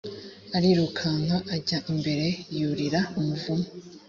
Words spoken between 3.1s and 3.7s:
umuvumu